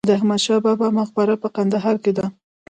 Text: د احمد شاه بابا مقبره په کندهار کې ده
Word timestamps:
د 0.09 0.11
احمد 0.17 0.39
شاه 0.45 0.59
بابا 0.65 0.87
مقبره 0.99 1.35
په 1.43 1.47
کندهار 1.55 1.95
کې 2.03 2.11
ده 2.17 2.25